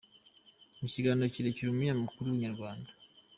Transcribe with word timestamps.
Mu 0.79 0.87
kiganiro 0.93 1.27
kirekire 1.33 1.67
umunyamakuru 1.69 2.25
wa 2.29 2.33
Inyarwanda. 2.37 2.89